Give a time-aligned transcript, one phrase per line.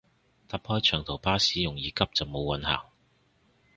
[0.03, 0.07] 搭開長
[1.03, 2.85] 途巴士容易急就冇運行